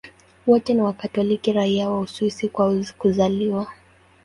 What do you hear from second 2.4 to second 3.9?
kwa kuzaliwa.